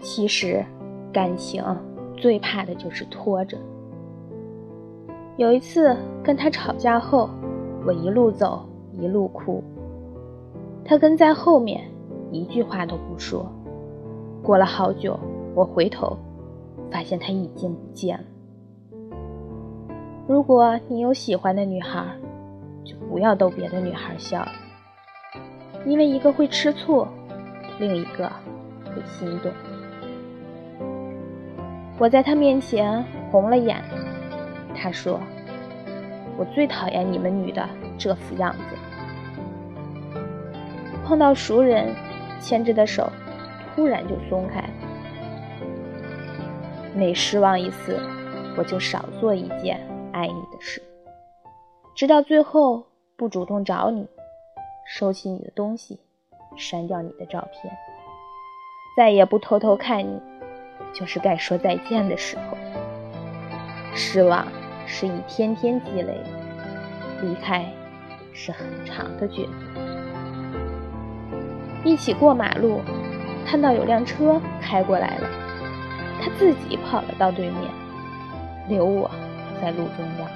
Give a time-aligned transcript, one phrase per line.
[0.00, 0.64] 其实，
[1.12, 1.62] 感情
[2.16, 3.58] 最怕的就是拖着。
[5.36, 7.30] 有一次跟他吵架后，
[7.86, 9.62] 我一路走一路哭，
[10.84, 11.82] 他跟在后面，
[12.30, 13.46] 一句话都不说。
[14.42, 15.18] 过了好久，
[15.54, 16.16] 我回头，
[16.90, 18.24] 发现他已经不见了。
[20.26, 22.04] 如果你有喜欢的女孩，
[22.84, 24.46] 就不要逗别的女孩笑，
[25.84, 27.06] 因为一个会吃醋，
[27.78, 28.30] 另一个
[28.86, 29.52] 会心动。
[32.00, 33.76] 我在他面前红了眼，
[34.74, 35.20] 他说
[36.38, 37.68] ：“我最讨厌你们女的
[37.98, 38.74] 这副样子。”
[41.04, 41.94] 碰到熟人，
[42.40, 43.12] 牵着的手
[43.74, 44.64] 突然就松开。
[46.94, 48.00] 每失望一次，
[48.56, 49.78] 我就少做一件
[50.10, 50.82] 爱你的事，
[51.94, 52.82] 直到最后
[53.14, 54.08] 不主动找你，
[54.86, 56.00] 收起你的东西，
[56.56, 57.76] 删掉你的照片，
[58.96, 60.29] 再也不偷偷看你。
[60.92, 62.56] 就是该说再见的时候，
[63.94, 64.46] 失望
[64.86, 66.20] 是一天天积累，
[67.22, 67.64] 离开
[68.32, 69.50] 是很长的距离。
[71.82, 72.82] 一起过马路，
[73.46, 75.28] 看到有辆车开过来了，
[76.20, 77.62] 他自己跑了到对面，
[78.68, 79.10] 留我
[79.62, 80.28] 在路中央。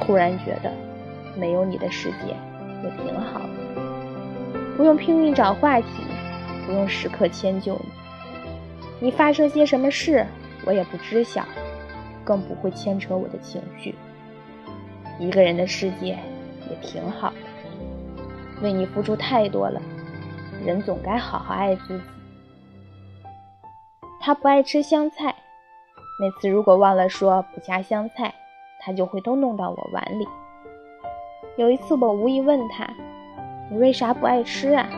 [0.00, 0.72] 突然觉得，
[1.36, 2.34] 没有你的世界
[2.82, 3.48] 也挺好的，
[4.76, 5.86] 不用拼命找话题，
[6.66, 8.03] 不用时刻迁就你。
[9.00, 10.26] 你发生些什么事，
[10.64, 11.44] 我也不知晓，
[12.24, 13.94] 更不会牵扯我的情绪。
[15.18, 16.18] 一个人的世界
[16.70, 17.36] 也挺好的。
[18.62, 19.82] 为你付出太多了，
[20.64, 22.04] 人总该好好爱自己。
[24.20, 25.34] 他不爱吃香菜，
[26.18, 28.32] 每次如果忘了说不加香菜，
[28.80, 30.26] 他就会都弄到我碗里。
[31.56, 32.88] 有一次我无意问他
[33.70, 34.88] ：“你为啥不爱吃啊？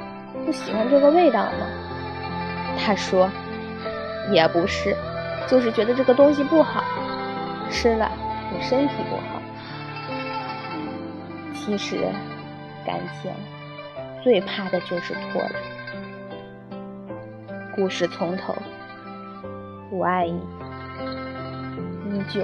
[0.45, 1.67] 不喜欢这个味道吗？”
[2.79, 3.29] 他说。
[4.31, 4.97] 也不是，
[5.49, 6.83] 就是觉得这个东西不好，
[7.71, 8.11] 吃了
[8.51, 9.41] 对身体不好。
[11.55, 12.09] 其实，
[12.85, 13.31] 感情
[14.23, 15.57] 最怕的就是拖累。
[17.75, 18.55] 故事从头，
[19.91, 20.41] 我爱你，
[22.11, 22.43] 依旧。